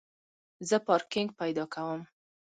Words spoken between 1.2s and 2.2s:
پیدا کوم